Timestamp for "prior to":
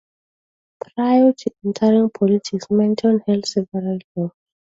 0.79-1.51